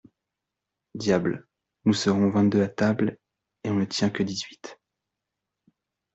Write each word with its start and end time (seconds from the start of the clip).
Diable! 0.97 1.45
nous 1.85 1.93
serons 1.93 2.31
vingt-deux 2.31 2.63
à 2.63 2.67
table 2.67 3.19
et 3.63 3.69
on 3.69 3.75
ne 3.75 3.85
tient 3.85 4.09
que 4.09 4.23
dix-huit. 4.23 4.79